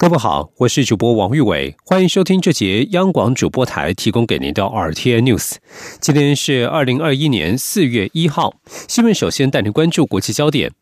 [0.00, 5.56] 各位好，我是主播王玉伟，欢迎收听这节央广主播台提供给您的 RTN News。
[6.00, 8.54] 今天是二零二一年四月一号，
[8.88, 10.72] 新闻首先带您关注国际焦点。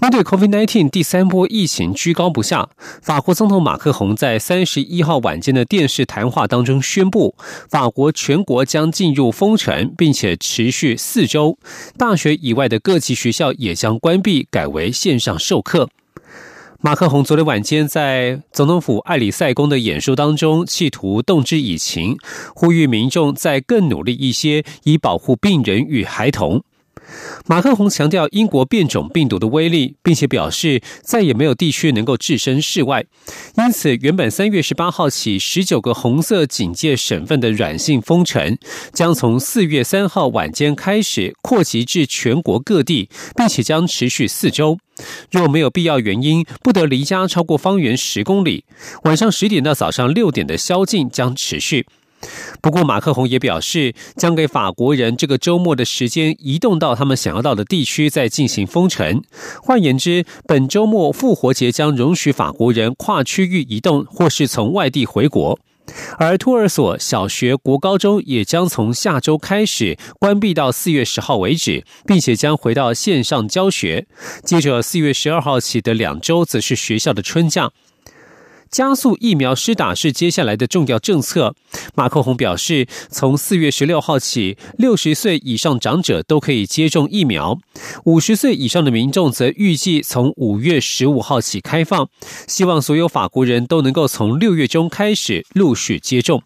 [0.00, 2.70] 面对 COVID-19 第三波疫情居高不下，
[3.02, 7.34] 法国总统马克宏在三十一号晚间的电视谈话当中宣布，
[7.68, 11.58] 法国全国将进入封城，并且持续四周，
[11.98, 15.90] 大学以外的各级学校也将关闭，改为线上授课。
[16.84, 22.16] 马克宏昨天晚间在总统府艾里塞宫的演说当中，企图动之以情，
[22.56, 26.64] 呼吁民众再更努力一些，以保护病人与孩童。
[27.46, 33.04] 马克宏强调英国变种病毒的威力，并且表示再也没有地区能够置身事外。
[33.56, 38.56] 因此，原本三月十八号起十九个红色警戒省份的软性封城，
[38.92, 44.78] 将从四月三号晚间开始扩及至全国各地，并且将持续四周。
[45.30, 48.64] 若没有必要原因，不得离家超过方圆十公里。
[49.04, 51.86] 晚上十点到早上六点的宵禁将持续。
[52.60, 59.22] 不过，马克宏也表示，将给法国人这个周末的时间，移动到他们想要到的地区，再进行封城。
[59.62, 65.58] 换言之，本周末复活节将容许法国人跨区域移动，或是从外地回国。
[66.16, 74.06] 而托儿所、小学、国高中也将从下周开始关闭到四月十号为止，并且将回到线上教学。
[74.44, 77.72] 接着，四月十二号起的两周，则是学校的春假。
[78.72, 81.54] 加速疫苗施打是接下来的重要政策。
[81.94, 87.58] 马克宏表示，从四月十六号起，六十岁以上长者都可以接种疫苗；
[88.04, 92.08] 五十岁以上的民众则预计从五月十五号起开放。
[92.48, 96.42] 希望所有法国人都能够从六月中开始陆续接种。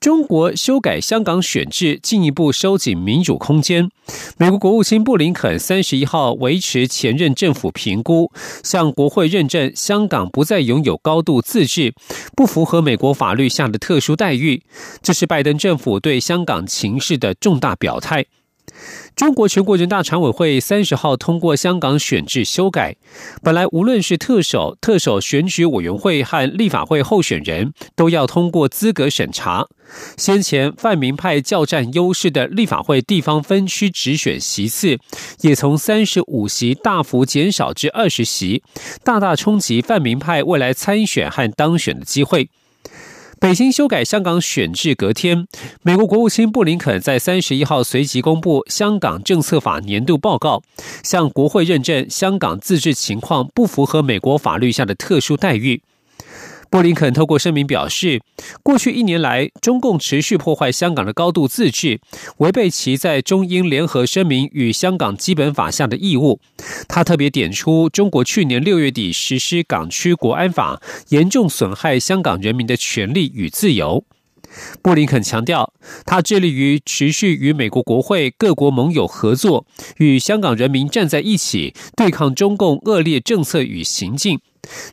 [0.00, 3.90] 中国修改香港选制，进一步收紧民主空间。
[4.38, 8.32] 美国国务卿布林肯三十一号维持前任政府评估，
[8.64, 11.92] 向国会认证香港不再拥有高度自治，
[12.34, 14.62] 不符合美国法律下的特殊待遇。
[15.02, 18.24] 这是拜登政府对香港情势的重大表态。
[19.16, 22.96] 中国全国人大常委会三十号通过香港选制修改，
[23.42, 29.66] 本来无论是特首、特首选举委员会和立法会候选人，都要通过资格审查。
[30.16, 34.96] 先前泛民派较占优势的立法会地方分区直选席次，
[35.40, 38.62] 也从三十五席大幅减少至二十席，
[39.02, 42.48] 大大冲击泛民派未来参选和当选的机会。
[43.40, 45.46] 北京修改香港选制隔天，
[45.80, 50.62] 美国国务卿布林肯在三十一号随即公布香港政策法年度报告，
[51.02, 55.80] 向国会认证香港自治情况不符合美国法律下的特殊待遇。
[56.70, 58.22] 布林肯透过声明表示，
[58.62, 62.00] 过去一年来，中共持续破坏香港的高度自治，
[62.36, 66.38] 违背其在中英联合声明与香港基本法下的义务。
[66.86, 74.04] 他特别点出，中国去年六月底实施港区国安法，严重损害香港人民的权利与自由。
[74.82, 75.72] 布林肯强调，
[76.04, 79.66] 他致力于持续与美国国会各国盟友合作，
[79.98, 84.40] 与香港人民站在一起，对抗中共恶劣政策与行径。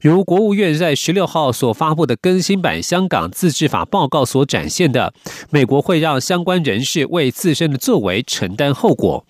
[0.01, 5.13] 如国务院在十六号所发布的更新版《香港自治法》报告所展现的，
[5.49, 9.25] 美国会让相关人士为自身的作为承担后果。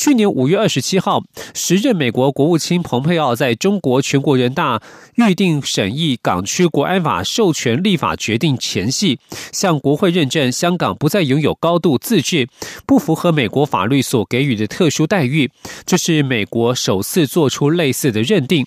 [0.00, 1.22] 去年五月二十七号，
[1.52, 4.80] 时任美国国务卿蓬佩奥在中国全国人大
[5.16, 9.18] 预定审议港区国安法授权立法决定前夕，
[9.52, 12.48] 向国会认证香港不再拥有高度自治，
[12.86, 15.50] 不符合美国法律所给予的特殊待遇。
[15.84, 18.66] 这是美国首次做出类似的认定。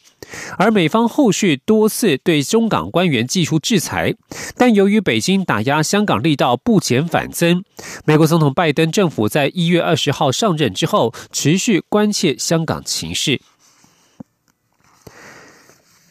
[0.57, 4.15] 而美方后续多次对中港官员寄出制裁，
[4.57, 7.63] 但由于北京打压香港力道不减反增，
[8.05, 13.41] 美国总统拜登政府在一月二十号上任之后，持续关切香港情势。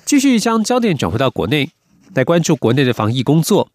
[0.04, 1.70] 继续将焦点转回到国内，
[2.14, 3.70] 来关注国内的防疫工作。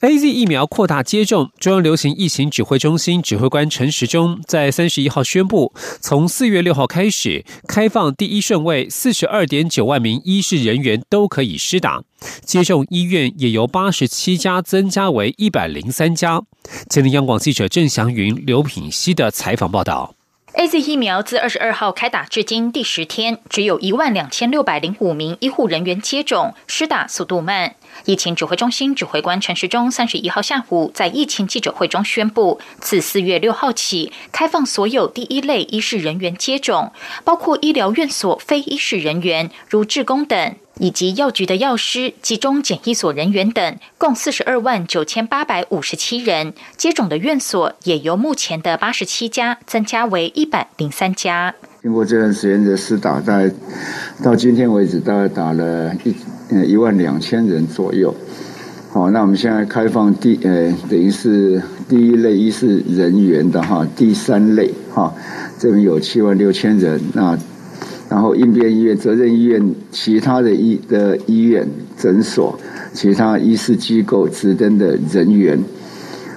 [0.00, 12.02] A Z 疫苗扩大接种，中央流行疫情指挥中心指挥官陈时中在三十一号宣布，从四月六号开始开放第一顺位四十二点九万名医事人员都可以施打，
[12.44, 16.42] 接种医院也由八十七家增加为一百零三家。
[16.90, 20.15] 前天央广记者郑祥云、刘品熙的采访报道。
[20.58, 27.74] A Z 疫苗自二十二号开打至今第十天，只有一万两千六百零五名医护人员接种，施打速度慢。
[28.06, 36.90] 疫情指挥中心指挥官陈时中三十一号下午在疫情记者会中宣布，自四月六号起，开放所有第一类医事人员接种，
[37.22, 40.56] 包括医疗院所非医事人员，如志工等。
[40.78, 51.54] 以及药局的药师、集中检疫所人员等，共四十二万九千八百五十七人接种的院所，也由目前的八十七家增加为一百零三家。
[51.80, 53.50] 经过这段时间的试打，在
[54.22, 56.14] 到今天为止，大概打了一
[56.50, 58.14] 呃一万两千人左右。
[58.92, 65.14] 好，那我们现在开放第呃等于是第一类医是人员的哈，第三类哈，
[65.58, 67.38] 这边有七万六千人那。
[68.08, 71.68] 然后应变医院、责任医院、其他的医的医院、
[71.98, 72.58] 诊所、
[72.92, 75.58] 其他医师机构指定的人员，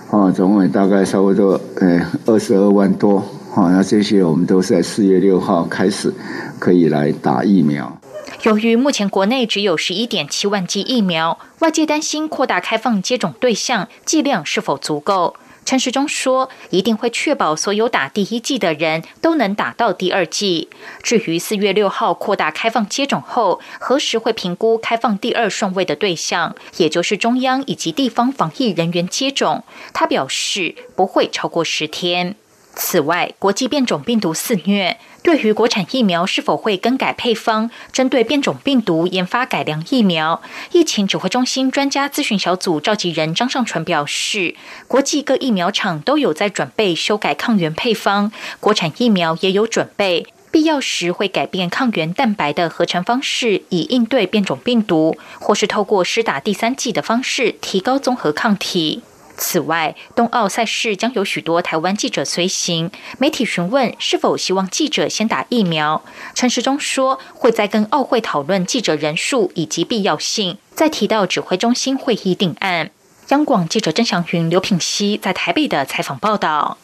[0.10, 3.18] 啊，总共大概差不多呃二十二万多，
[3.54, 6.12] 啊，那这些我们都是在四月六号开始
[6.58, 8.00] 可以来打疫苗。
[8.44, 15.36] 由于目前国内只有十一点七万剂疫苗，外界担心扩大开放接种对象剂量是否足够。
[15.70, 20.68] 陈时中说：“一定会确保所有打第一剂的人都能打到第二剂。
[21.04, 29.64] 至于四月六号扩大开放接种后，何时会评估开放第二顺位的对象，也就是中央以及地方防疫人员接种，
[29.94, 32.36] 他表示不会超过十天。
[32.80, 40.42] 此外，国际变种病毒肆虐。”对于国产疫苗是否会更改配方，针对变种病毒研发改良疫苗，
[40.72, 44.56] 疫情指挥中心专家咨询小组召集人张尚纯表示，
[44.88, 48.32] 国际各疫苗厂都有在准备修改抗原配方，
[48.62, 59.04] 国产疫苗也有准备，必要时会改变抗原蛋白的合成方式，以应对变种病毒，或是透过施打第三剂的方式提高综合抗体。
[59.40, 62.92] 此外，冬奥赛事将有许多台湾记者随行。
[63.18, 66.04] 媒体询问是否希望记者先打疫苗，
[66.36, 72.92] 陈时中说会在跟奥会讨论记者人数以及必要性，再提到指挥中心会议定案。
[73.30, 76.78] 央广记者曾祥云、刘品熙在台北的采访报道。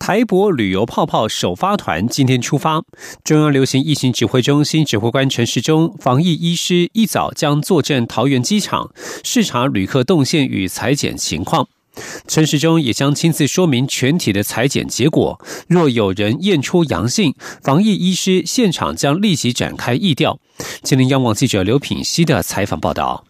[0.00, 2.82] 台博旅游泡泡首发团今天出发，
[3.22, 8.90] 中央流行疫情指挥中心指挥官陈时中、防疫医师一早将坐镇桃园机场，
[9.22, 11.68] 视察旅客动线与裁剪情况。
[12.26, 15.38] 陈时中也将亲自说明全体的裁剪结果，
[15.68, 20.40] 若有人验出阳性，防疫医师现场将立即展开疫调。
[20.82, 23.24] 吉林央网记者刘品熙的采访报道。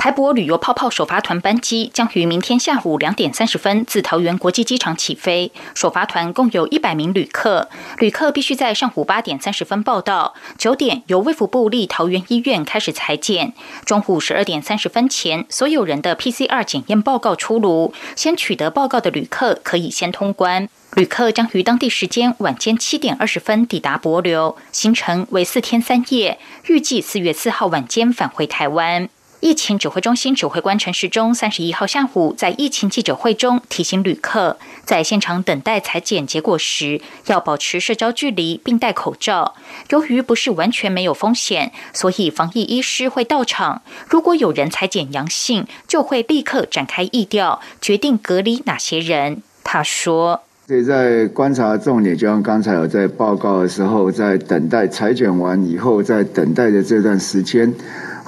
[0.00, 5.52] 台博旅游泡泡首发团班机将于明天下午两点三十分自桃园国际机场起飞。
[5.74, 7.68] 首发团共有一百名旅客，
[7.98, 13.52] 旅客必须在上午八点三十分报到，九点由卫福部立桃园医院开始裁剪。
[13.84, 20.66] 中午十二点三十分前，所有人的 PCR 检验报告出炉，先取得报告的旅客可以先通关。
[20.94, 26.38] 旅客将于当地时间晚间七点二十分抵达博流，行程为四天三夜，
[26.68, 29.10] 预计四月四号晚间返回台湾。
[29.40, 39.54] 疫情指挥中心指挥官陈时中三十一号下午在疫情记者会中提醒旅客，在现场等待裁剪结果时要保持社交距离并戴口罩。
[39.88, 43.80] 由于不是完全没有风险，所以防疫医师会到场。
[44.06, 49.42] 如果有人裁剪阳性，就会立刻展开疫调，决定隔离哪些人。
[49.64, 57.72] 他说：“所以在观察重点，就像刚才有在报告的时候，在等待裁剪完以后，在等待的这段时间。”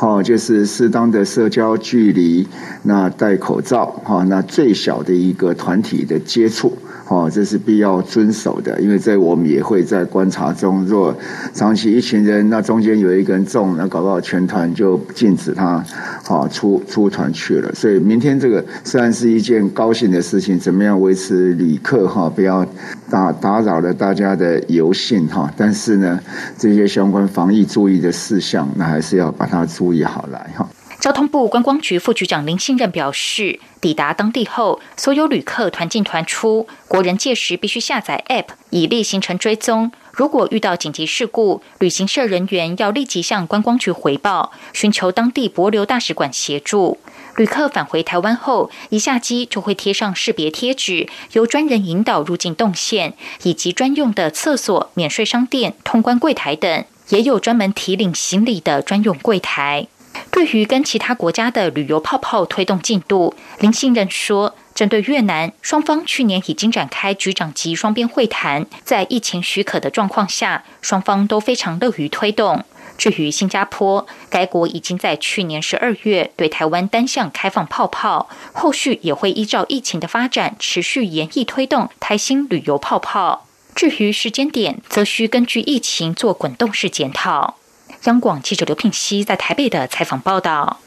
[0.03, 2.45] 哦，就是适当的社交距离，
[2.83, 6.77] 那戴口罩，哈，那最小的一个团体的接触。
[7.13, 11.15] 哦，这是必要遵守的，因为在我们也会在观察中，若
[11.53, 15.85] 长期一群人，那中间有一个人中，那搞不好全团就禁止他，
[16.25, 17.71] 好出出团去了。
[17.75, 22.67] 所以明天这个虽然是一件高兴的事情，怎么样维持旅客哈不要
[23.11, 26.19] 打打扰了大家的游兴哈，但是呢，
[26.57, 30.67] 这些相关防疫注意的事项，那还是要把它注意好来哈。
[31.03, 39.91] 交通部观光局副局长林信任表示，抵达当地后，所有旅客团进团出，国人届时必须下载 App 以利行程追踪。
[40.13, 46.99] 如果遇到紧急事故，旅行社人员要立即向观光局回报，寻求当地博流大使馆协助。
[47.35, 59.89] 旅客返回台湾后，一下机就会贴上识别贴纸，由专人引导入境动线，以及专用的厕所、免税商店、通关柜台等，也有专门提领行李的专用柜台。
[60.31, 72.65] 对于跟其他国家的旅游泡泡推动进度，林信任说，针对越南，双方去年已经展开局长级双边会谈，在疫情许可的状况下，双方都非常乐于推动。
[72.99, 83.47] 至于新加坡，该国已经在去年十二月对台湾单向开放泡泡，后续也会依照疫情的发展，持续严厉推动台新旅游泡泡。
[83.75, 87.57] 至于时间点，则需根据疫情做滚动式检讨。
[88.05, 90.81] 央广记者刘聘熙在台北的采访报道。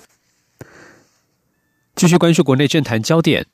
[1.96, 3.46] 继续关注国内政坛焦点。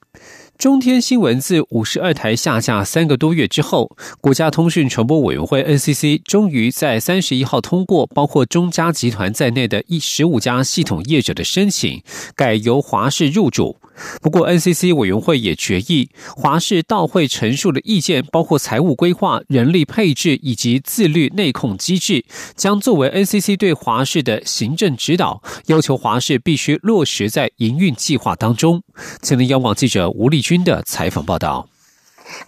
[0.58, 12.04] 中天新闻自五十二台下架三个多月之后，国家通讯传播委员会 NCC 终于在三十一号通过包括中嘉集团在内的一十五家系统业者的申请，
[12.36, 13.81] 改由华视入主。
[14.22, 22.24] 不过，NCC 委员会也决议，华氏到会陈述的意见，包括财务规划、人力配置以及自律内控机制，
[22.56, 28.84] 将作为 NCC 对华氏的行政指导，要求华氏必须落实在营运计划当中。
[29.22, 31.71] 前天央广记者吴立军的采访报道。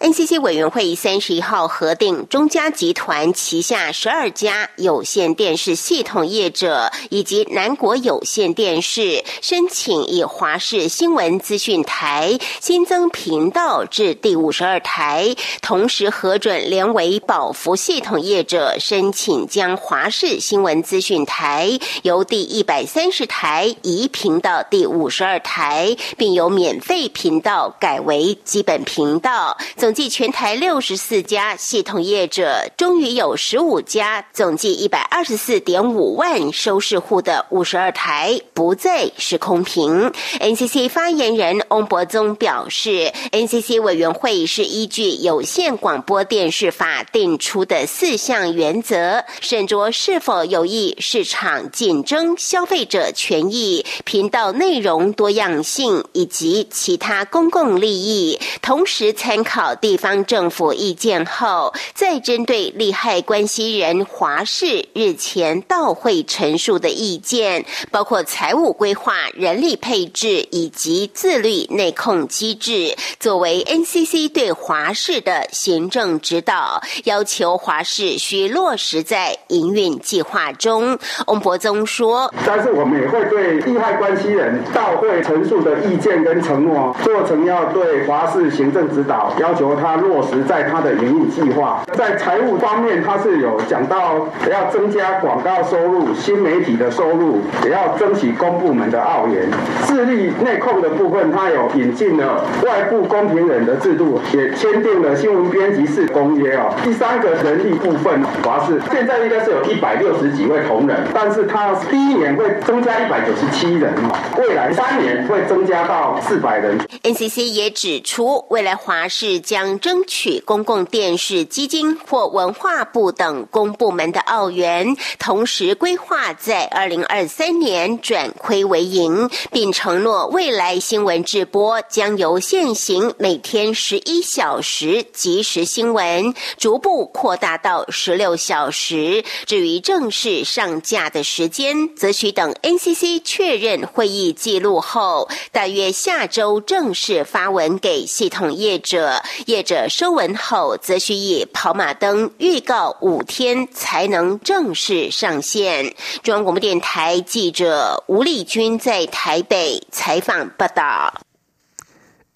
[0.00, 29.56] NCC 委员会三十一号核定中嘉集团旗下十二家有线电视系统业者以及南国有线电视申请以华视新闻资讯台新增频道至第五十二台，同时核准联为宝福系统业者申请将华视新闻资讯台由第一百三十台移频到第五十二台，并由免费频道改为基本频道。
[29.76, 40.12] 总计全台六十四家系统业者，终于有十五家，总计一百二十四点五万收视户的五十二台不再是空屏。
[40.38, 59.53] NCC 发言人翁博宗表示，NCC 委员会是依据有线广播电视法定出的四项原则，审酌是否有益市场竞争、消费者权益、频道内容多样性以及其他公共利益，同时参考。
[59.54, 80.98] 考地方政府意见后，再针对利害关系人华氏日前到会陈述的意见，包括财务规划、人力配置以及自律内控机制，作为 NCC 对华氏的行政指导，要求华氏需落实在营运计划中。
[81.28, 99.48] 翁博宗说：“但是我们也会对利害关系人到会陈述的意见跟承诺，做成要对华氏行政指导要。”求他落实在他的营运计划，在财务方面，他是有讲到要增加广告收入、新媒体的收入，也要争取公部门的澳元。
[99.86, 106.74] 智力内控的部分，他有引进了外部公平人的制度，也签订了新闻编辑室公约哦。
[106.82, 113.94] 第三个人力部分，华视现在应该是有一百六十几位同仁，但是他第一年会增加一百九十七人
[114.36, 116.76] 未来三年会增加到四百人。
[117.04, 119.33] NCC 也指出，未来华视。
[119.40, 139.24] 将争取公共电视基金或文化部等公部门的澳元，同时规划在二零二三年转亏为盈，并承诺未来新闻直播将由现行每天十一小时即时新闻逐步扩大到十六小时。
[139.46, 149.22] 至于正式上架的时间，则需等 NCC 确认会议记录后，大约下周正式发文给系统业者。
[149.46, 155.94] 业者收文后，则需以跑马灯预告五天才能正式上线。
[156.22, 161.12] 中央广播电台记者吴丽君在台北采访报道。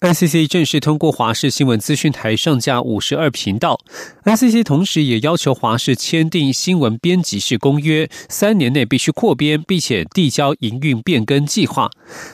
[0.01, 3.77] NCC 正式通过华视新闻资讯台上架五十二频道。
[4.23, 11.89] NCC 同时也要求华视签订新闻编辑室公约，三年内必须扩编，并且递交营运变更计划。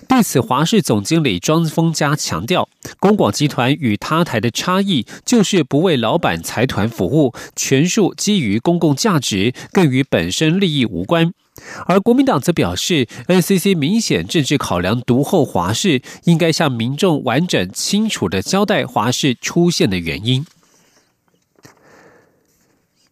[0.07, 2.69] 对此，华视总经理庄丰嘉强调，
[2.99, 11.33] 公广集团与他台的差异就是不为老板财团服务，全数基于公共价值，更与本身利益无关。
[11.87, 20.45] 而国民党则表示，NCC 明显政治考量独后华视，应该向民众完整清楚的交代华视出现的原因。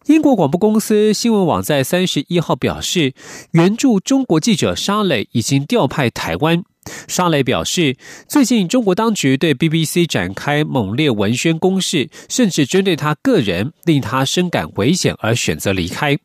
[0.06, 3.14] 英国广播公司新闻网在三十一号表示，
[3.52, 6.62] 援助中国记者沙磊已经调派台湾。
[7.08, 7.96] 沙磊表示，
[8.28, 16.18] 最近中国当局对 BBC 展开猛烈文宣攻势，甚至针对他个人，令他深感危险而选择离开。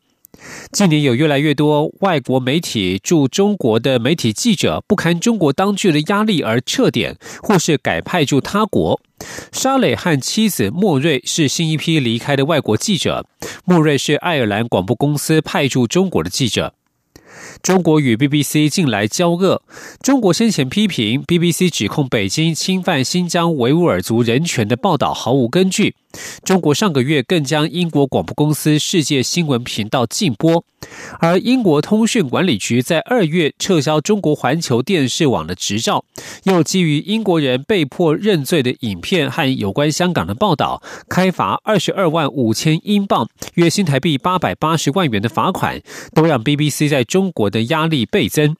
[0.72, 9.00] 近年有越来越多外国媒体驻中国的媒体记者不堪中国当局的压力而撤点，或是改派驻他国。
[9.52, 13.26] 沙磊和妻子莫瑞是新一批离开的外国记者。
[13.64, 16.74] 莫瑞是爱尔兰广播公司派驻中国的记者。
[17.62, 19.62] 中国与 BBC 近来交恶。
[20.02, 25.94] 中国先前批评 BBC 指控北京侵犯新疆维吾尔族人权的报道毫无根据。
[26.44, 30.64] 中国上个月更将英国广播公司世界新闻频道禁播，
[31.18, 36.04] 而英国通讯管理局在二月撤销中国环球电视网的执照，
[36.44, 45.80] 又基于英国人被迫认罪的影片和有关香港的报道，开罚二十二万五千英镑（约新台币八百八十万元）的罚款，
[46.14, 48.56] 都让 BBC 在中国的压力倍增。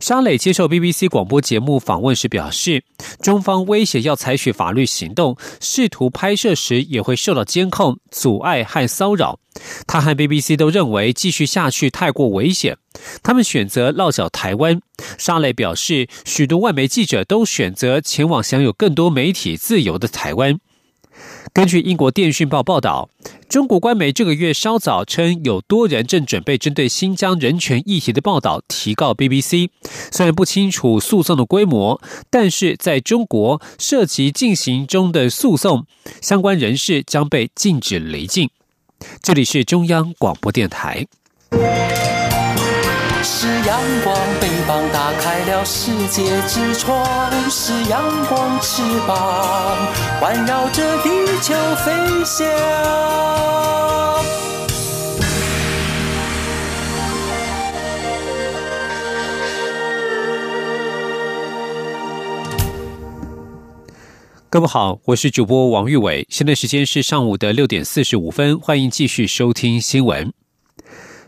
[0.00, 2.84] 沙磊接受 BBC 广播节目访问时表示，
[3.20, 9.38] 中方威胁要采取法律行动，试图拍摄时也会受到监控、阻碍和骚扰。
[9.86, 12.76] 他和 BBC 都认为继续下去太过危险，
[13.22, 14.80] 他们选择落脚台湾。
[15.18, 20.58] 沙磊表示，许多外媒记者都选择前往享有更多媒体自由的台湾。
[21.54, 23.10] 根据英国电讯报报道，
[23.46, 29.68] 中国官媒这个月稍早称，有多人正准备针对新疆人权议题的报道提告 BBC。
[30.10, 35.84] 虽然不清楚诉讼的规模，但是在中国涉及进行中的诉讼，
[36.22, 38.48] 相关人士将被禁止离境。
[39.20, 41.06] 这里是中央广播电台。
[43.44, 47.02] 是阳光，翅膀打开了世界之窗；
[47.50, 51.52] 是阳光，翅膀环绕着地球
[51.84, 51.92] 飞
[52.24, 52.46] 翔。
[64.48, 70.32] 各位好，我是主播王玉伟，现在时间是上午的六点四十五分，欢迎继续收听新闻。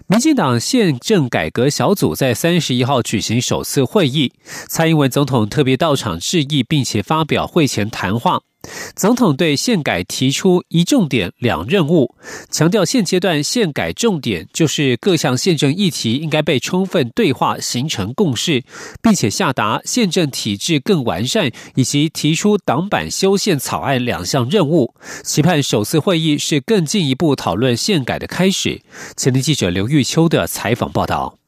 [0.07, 4.35] 民进党宪政改革小组在三十一号举行首次会议，
[4.69, 8.43] 蔡英文总统特别到场致意，并且发表会前谈话。
[8.95, 12.15] 总统对宪改提出一重点两任务，
[12.51, 18.63] 强调现阶段宪改重点就是各项宪政议题应该被充分对话形成共识，
[19.03, 24.95] 并且下达宪政体制更完善以及提出党版修宪草案两项任务。
[25.23, 28.81] 期盼首次会议是更进一步讨论宪改的开始。
[29.17, 31.39] 前天记者刘玉秋的采访报道。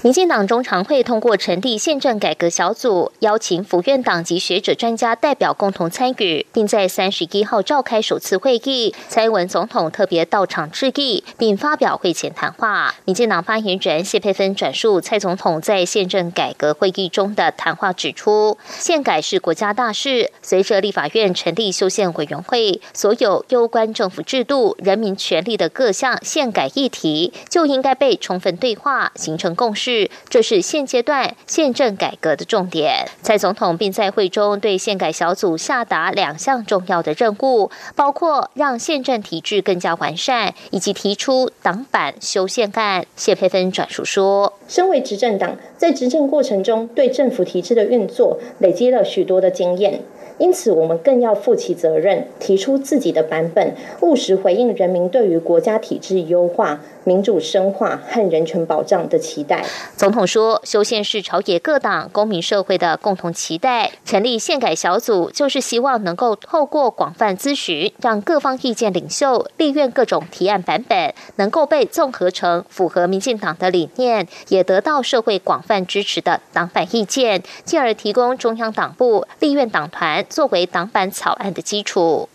[0.00, 8.94] 民进党中常会通过成立宪政改革小组，邀请府院党及学者专家代表共同参与，并在三十一号召开首次会议。
[9.08, 12.94] 蔡英文总统特别到场致意，并发表会前谈话。
[13.06, 29.87] 民进党发言人谢佩芬转述蔡总统在宪政改革会议中的谈话，指出宪改是国家大事，随着立法院成立修宪委员会，所有攸关政府制度、人民权利的各项宪改议题，就应该被充分对话，形成共识。
[30.28, 33.06] 这是现阶段宪政改革的重点。
[33.22, 43.06] 蔡总统并在会中对宪改小组下达两项重要的任务，包括让宪政体制更加完善，以及提出党版修宪案。
[43.16, 50.00] 谢佩芬转述说：“身为执政党，在执政过程中，对政府体制的运作累积了许多的经验。”
[50.38, 59.64] 因此，我们更要负起责任，提出自己的版本，务实回应人民对于国家体制优化、民主深化和人权保障的期待。
[59.96, 63.90] 总统说，修宪是朝野各党、公民社会的共同期待。
[64.04, 80.24] 成立宪改小组，就是希望能够透过广泛咨询，让各方意见领袖、立院各种提案版本能够被综合成符合民进党的理念，也得到社会广泛支持的党版意见，进而提供中央党部、立院党团。
[80.28, 82.28] 作为党版草案的基础，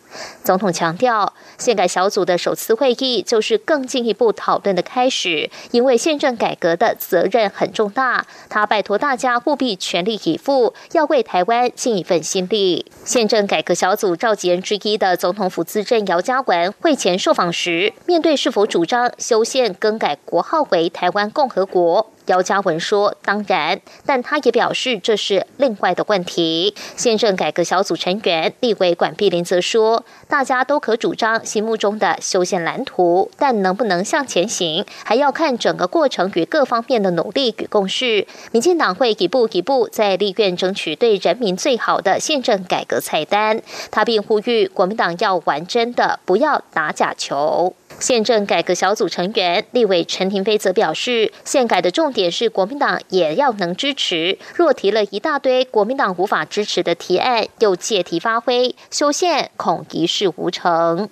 [0.43, 8.25] 总统强调，宪改小组的首次会议就是更进一步讨论的开始，因为宪政改革的责任很重大。
[8.49, 12.85] 他拜托大家务必全力以赴，要为台湾尽一份心力。
[13.05, 22.12] 宪政改革小组召集人之一的总统府资政姚嘉文会前受访时，面对是否主张修宪更改国号为台湾共和国。
[22.27, 38.25] 姚嘉文说：“当然，但他也表示这是另外的问题。”宪政改革小组成员立委管碧林则说：“大家都可主张心目中的修宪蓝图，但能不能向前行，还要看整个过程与各方面的努力与共识。
[38.51, 47.73] 民进党会一步一步在立院争取对人民最好的宪政改革菜单。”他并呼吁国民党要玩真的，不要打假球。
[48.03, 54.37] 宪政改革小组成员立委陈廷飞则表示，宪改的重点是国民党也要能支持。
[54.53, 61.07] 若提了一大堆国民党无法支持的提案，又借题发挥，修宪恐一事无成。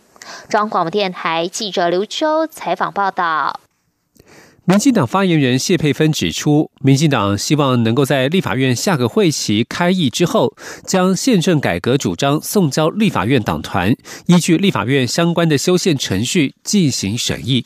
[0.49, 3.62] 中央广播电台记者刘秋采访报道。
[4.72, 10.56] 民进党发言人谢佩芬指出，民进党希望能够在立法院下个会期开议之后，
[10.86, 13.94] 将宪政改革主张送交立法院党团，
[14.28, 17.66] 依据立法院相关的修宪程序进行审议。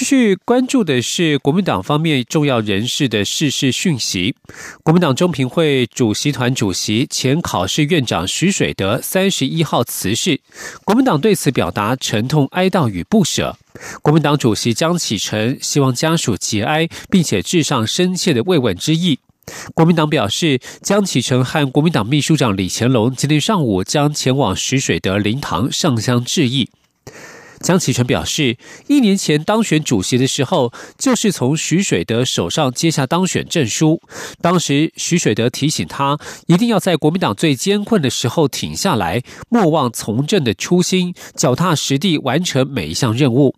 [0.00, 4.34] 继续关注的是国民党方面重要人士的逝世讯息。
[4.82, 10.40] 国民党中评会主席团主席、前考试院长徐水德三十一号辞世，
[10.86, 13.58] 国民党对此表达沉痛哀悼与不舍。
[14.00, 19.18] 国民党主席江启臣希望家属节哀，并且致上深切的慰问之意。
[19.74, 26.70] 国民党表示，江启臣和国民党秘书长李乾龙今天上午将前往徐水德灵堂上香致意。
[27.60, 28.56] 江启臣表示，
[28.88, 34.00] 一年前当选主席的时候，就是从徐水德手上接下当选证书。
[34.40, 43.54] 当时徐水德提醒他，一定要在国民党最艰困的时候挺下来，莫忘从政的初心，脚踏实地完成每一项任务。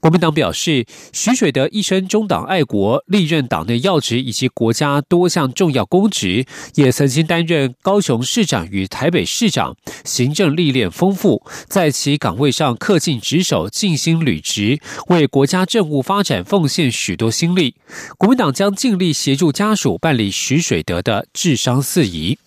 [0.00, 6.44] 国民党表示，徐水德一生忠党爱国，历任党内要职以及国家多项重要公职，
[6.74, 17.74] 也曾经担任高雄市长与台北市长，行政历练丰富，在其岗位上恪尽职守，尽心履职，为国家政务发展奉献许多心力。
[18.18, 22.38] 国民党将尽力协助家属办理徐水德的治伤事宜。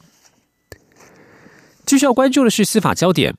[1.85, 3.35] 继续要关注的是司法焦点。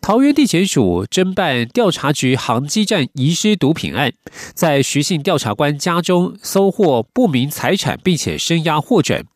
[0.00, 4.12] 桃园地检署侦办调查局航机站遗失毒品案，
[4.54, 9.26] 在徐姓调查官家中搜获不明财产，并且声押获准。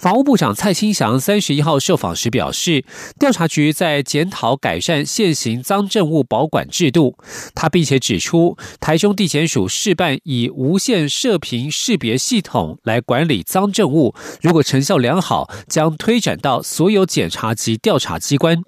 [0.00, 2.86] 法务部长蔡清祥三十一号受访时表示，
[3.18, 7.18] 调查局在检讨改善现行赃证物保管制度。
[7.54, 18.62] 他并且指出，台中地检署试办以无线射频识别系统来管理赃证物，如果成效良好，将推展到所有检察及调查机关。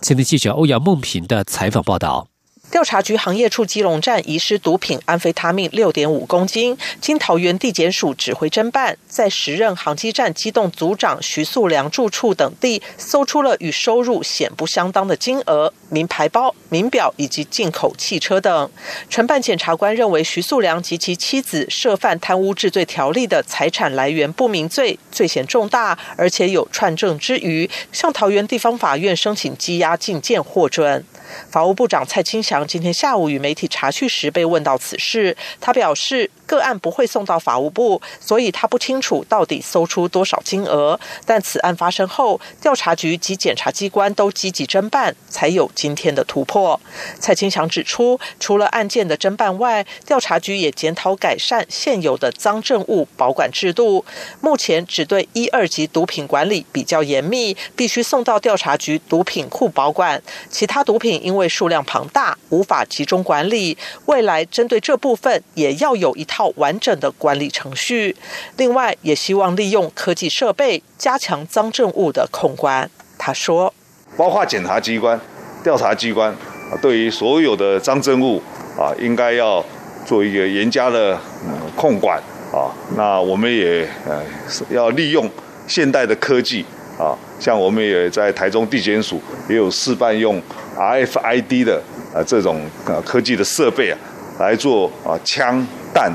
[0.00, 2.28] 前的记者欧阳梦平的采访报道。
[2.70, 18.70] 调查局行业处基隆站遗失毒品安非他命六点五公斤，经桃园地检署指挥侦办，在时任航机站机动组长徐素良住处等地搜出了与收入显不相当的金额、名牌包、名表以及进口汽车等。
[19.08, 31.04] 承办检察官认为，徐素良及其妻子涉犯贪污治罪条例的财产来源不明罪，罪嫌重大，而且有串证之余，向桃园地方法院申请羁押禁见获准。
[31.50, 36.30] 法务部长蔡清祥今天下午与媒体查叙时被问到此事，他表示。
[36.46, 40.98] 个案不会送到法务部，所以他不清楚到底搜出多少金额。
[41.24, 46.80] 但此案发生后，调查局及检察机关都积极侦办，才有今天的突破。
[47.18, 54.04] 蔡清祥指出，除了案件的侦办外，调查局也检讨改善现有的赃证物保管制度。
[54.40, 60.22] 目前只对一二级毒品管理比较严密，必须送到调查局毒品库保管。
[60.48, 63.76] 其他毒品因为数量庞大，无法集中管理。
[64.06, 66.46] 未来针对这部分，也要有一套。
[66.56, 68.16] 完整的管理程序，
[68.56, 72.88] 另外也希望利用科技设备加强赃证物的控管。
[73.18, 73.74] 他说
[74.16, 75.20] ：“包括检察机关、
[75.62, 78.40] 调查机关啊，对于所有的赃证物
[78.78, 79.62] 啊，应该要
[80.06, 82.18] 做一个严加的嗯控管
[82.52, 82.72] 啊。
[82.96, 84.22] 那我们也呃
[84.70, 85.28] 要利用
[85.66, 86.64] 现代的科技
[86.98, 90.40] 啊，像我们也在台中地检署也有示范用
[90.76, 91.82] RFID 的
[92.14, 93.98] 啊这种呃科技的设备啊
[94.38, 96.12] 来做啊枪。”弹、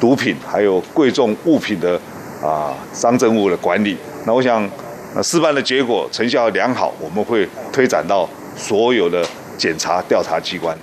[0.00, 2.00] 毒品还有贵重物品的
[2.42, 3.94] 啊赃证物的管理，
[4.24, 4.66] 那我想，
[5.14, 9.22] 那示范的结果成效良好，我们会推展到所有的
[9.58, 10.74] 检查调查机关。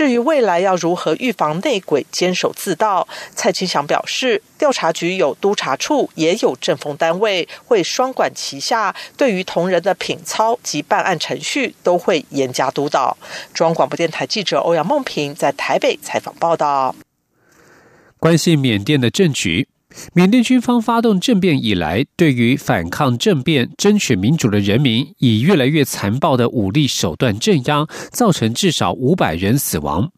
[0.00, 13.14] 至于未来要如何预防内鬼监守自盗，蔡清祥表示，调查局有督察处，也有政风单位，会双管齐下，对于同仁的品操及办案程序都会严加督导。
[13.52, 16.94] 中央广播电台记者欧阳梦平在台北采访报道。
[18.18, 19.68] 关系缅甸的政局，
[20.12, 30.10] 缅甸军方发动政变以来，对于反抗政变、争取民主的人民，以越来越残暴的武力手段镇压，造成至少五百人死亡。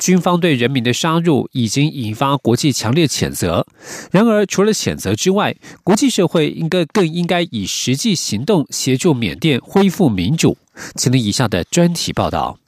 [0.00, 3.64] 军方对人民的杀戮已经引发国际强烈谴责。
[4.10, 10.58] 然而，除了谴责之外，国际社会应该更应该以实际行动协助缅甸恢复民主。
[10.96, 12.58] 请听以下的专题报道。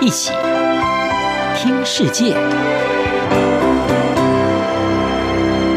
[0.00, 0.32] 一起。
[1.66, 2.32] 听世界，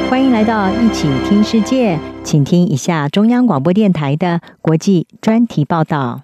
[0.08, 6.22] 欢迎来到一起听世界，请听一下中央广播电台的国际专题报道。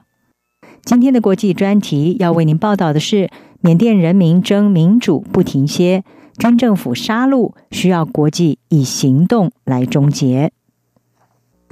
[0.84, 6.04] 今天的国际专题要为您报道的是：缅甸人民争民主不停歇，
[6.38, 10.52] 军政府杀戮需要国际以行动来终结。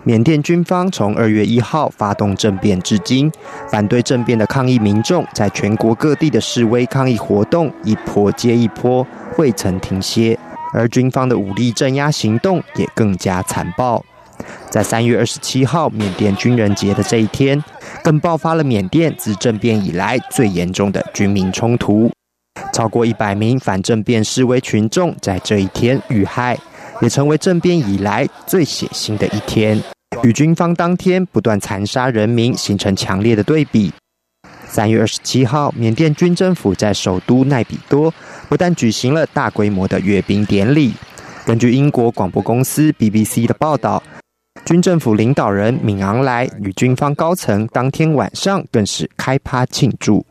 [0.06, 3.32] 缅甸军方从二月一号发动政变至今，
[3.70, 9.06] 反对政变的抗议民众在全国各地的示威抗议活动一波接一波，
[9.38, 10.38] 未曾停歇。
[10.74, 14.04] 而军方的武力镇压行动也更加残暴。
[14.70, 17.64] 在三月二十七号缅甸军人节的这一天，
[18.04, 22.12] 更爆发了缅甸自政变以来最严重的军民冲突，
[22.74, 26.58] 超过一百名反政变示威群众在这一天遇害，
[27.02, 29.80] 也成为政变以来最血腥的一天，
[30.22, 33.92] 与军方当天不断残杀人民形成强烈的对比。
[34.68, 38.14] 三月二十七号，缅甸军政府在首都奈比多
[38.50, 40.94] 不但举行了大规模的阅兵典礼。
[41.46, 44.02] 根据英国广播公司 BBC 的报道，
[44.66, 50.26] 军政府领导人敏昂莱与军方高层当天晚上更是开趴庆祝。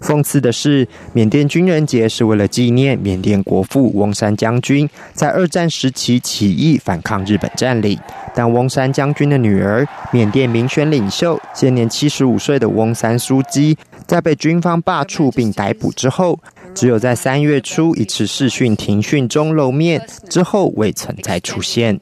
[0.00, 7.98] 讽刺的是，缅甸军人节是为了纪念缅甸国父翁山将军在二战时期起义反抗日本占领。
[8.32, 13.76] 但翁山将军的女儿，缅甸民选领袖、现年七十五岁的翁山书记，
[14.06, 16.38] 在被军方罢黜并逮捕之后，
[16.72, 21.98] 只有在三月初一次视讯庭讯中露面，之后未曾再出现。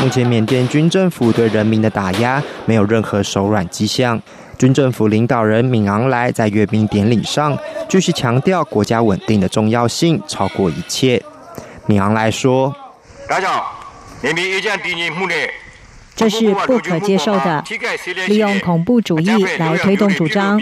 [0.00, 4.20] 目前，缅甸军政府对人民的打压没有任何手软迹象。
[4.58, 11.22] 军政府领导人敏昂莱在阅兵典礼上继续强调国家稳定的重要性超过一切。
[11.86, 12.74] 敏昂莱说
[16.16, 17.62] ：“这是不可接受的，
[18.26, 20.58] 利用恐怖主义来推动主张，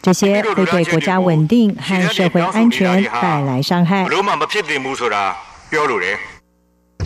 [0.00, 4.06] 这些会对国家稳定和社会安全带来伤害。”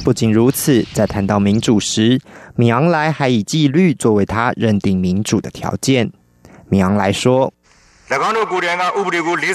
[0.04, 2.20] 不仅如此，在谈到民主时，
[2.54, 6.12] 米昂莱还以纪律作为他认定民主的条件。
[6.68, 7.52] 米昂来说：“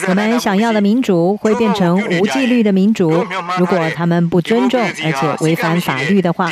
[0.08, 3.10] 我们想要的民主会变成无纪律的民主，
[3.58, 6.52] 如果他们不尊重而且违反法律的话。”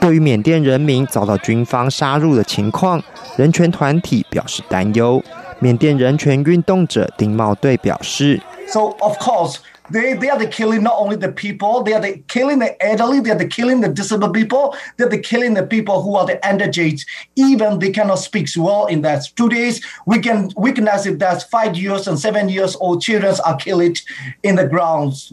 [0.00, 3.02] 对于缅甸人民遭到军方杀入的情况，
[3.36, 5.22] 人权团体表示担忧。
[5.58, 9.56] 缅甸人权运动者丁茂队表示：“So of course.”
[9.90, 13.20] They, they are the killing not only the people, they are the killing the elderly,
[13.20, 16.26] they are the killing the disabled people, they are the killing the people who are
[16.26, 17.06] the underage.
[17.36, 19.24] Even they cannot speak well in that.
[19.36, 23.56] Two days, we can witness it that five years and seven years old children are
[23.56, 23.98] killed
[24.42, 25.32] in the grounds.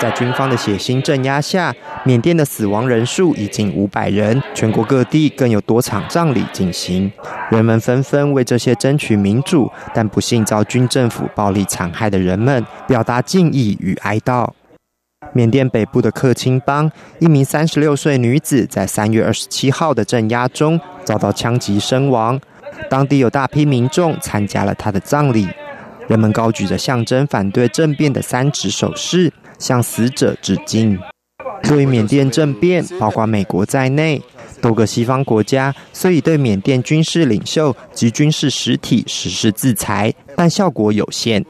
[0.00, 7.10] 在军方的血腥镇压下，缅甸的死亡人数已经五百人，全国各地更有多场葬礼进行。
[7.50, 14.48] 人们纷纷为这些争取民主但不幸遭军政府暴力残害的人们表达敬意与哀悼。
[15.32, 22.40] 缅甸北部的克钦邦，一名三十六岁女子在三月二十七号的镇压中遭到枪击身亡，
[22.88, 25.48] 当地有大批民众参加了她的葬礼，
[26.06, 29.32] 人们高举着象征反对政变的三指手势。
[29.58, 30.98] 向死者致敬。
[31.62, 34.22] 对缅甸政变，包括美国在内，
[34.60, 41.44] 多个西方国家虽已对缅甸军事领袖及军事实体实施制裁，但效果有限。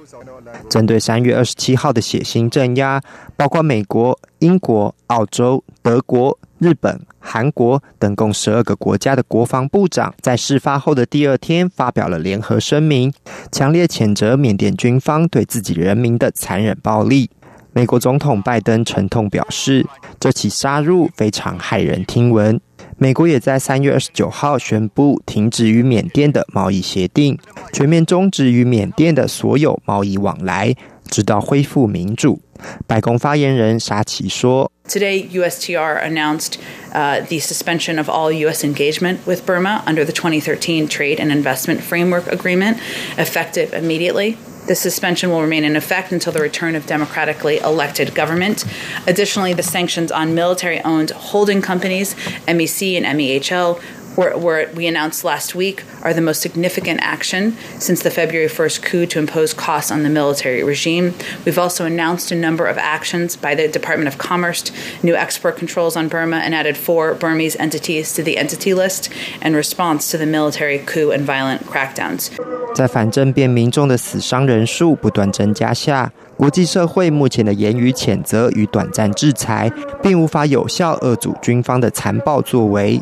[0.70, 3.00] 针对三月二十七号的血腥镇压，
[3.36, 13.12] 包括美国、英国、澳洲、德国、日本、韩国等共十二个国家的国防部长，在事发后的第二天发表了联合声明，
[13.52, 17.28] 强烈谴责缅甸军方对自己人民的残忍暴力。
[17.72, 19.86] 美国总统拜登沉痛表示，
[20.18, 22.60] 这起杀入非常骇人听闻。
[22.96, 27.38] 美国也在三月二十九号宣布停止与缅甸的贸易协定，
[27.72, 30.74] 全面终止与缅甸的所有贸易往来，
[31.08, 32.40] 直到恢复民主。
[32.88, 36.58] 白宫发言人沙奇说：“Today, USTR announced
[36.92, 38.64] uh, the suspension of all U.S.
[38.64, 42.78] engagement with Burma under the 2013 Trade and Investment Framework Agreement,
[43.18, 44.36] effective immediately.”
[44.68, 48.66] The suspension will remain in effect until the return of democratically elected government.
[49.06, 52.14] Additionally, the sanctions on military owned holding companies,
[52.46, 53.80] MEC and MEHL,
[54.17, 59.05] were, we announced last week are the most significant action since the February 1st coup
[59.07, 61.15] to impose costs on the military regime.
[61.45, 65.97] We've also announced a number of actions by the Department of Commerce, new export controls
[65.97, 69.09] on Burma, and added four Burmese entities to the entity list
[69.41, 72.29] in response to the military coup and violent crackdowns.
[72.75, 83.01] 在反政变民众的死伤人数不断增加下，国际社会目前的言语谴责与短暂制裁，并无法有效遏阻军方的残暴作为。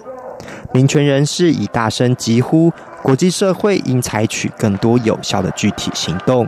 [0.76, 6.48] 民权人士已大声疾呼，国际社会应采取更多有效的具体行动。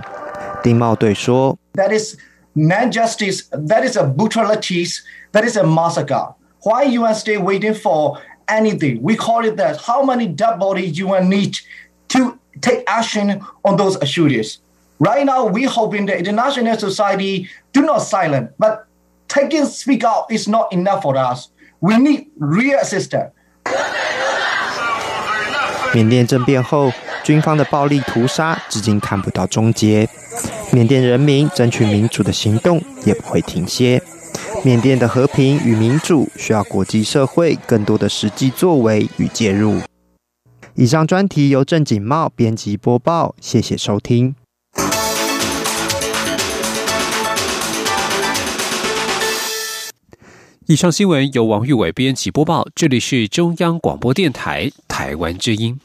[0.62, 2.16] 丁茂队说：“That is
[2.56, 3.42] man justice.
[3.52, 5.00] That is a brutalities.
[5.34, 6.36] That is a massacre.
[6.62, 9.02] Why UN stay waiting for anything?
[9.02, 9.78] We call it that.
[9.78, 11.58] How many dead bodies UN need
[12.10, 14.60] to take action on those issues?
[15.00, 18.86] Right now, we hoping the international society do not silent, but
[19.28, 21.50] taking speak out is not enough for us.
[21.82, 23.32] We need real assistance.”
[25.95, 26.93] 缅甸政变后，
[27.25, 30.09] 军方的暴力屠杀至今看不到终结，
[30.71, 34.01] 缅甸人民争取民主的行动也不会停歇。
[34.65, 39.81] 缅甸的和平与民主需要国际社会更多的实际作为与介入。
[40.75, 44.35] 以上专题由郑景茂编辑播报，谢谢收听。
[50.69, 55.81] 以上新闻由王玉伟编辑播报这里是中央广播电台台湾之音。